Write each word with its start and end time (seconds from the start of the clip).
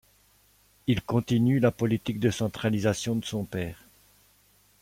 Il 0.87 1.03
continue 1.03 1.59
la 1.59 1.69
politique 1.69 2.19
de 2.19 2.31
centralisation 2.31 3.15
de 3.17 3.23
son 3.23 3.43
père. 3.45 3.85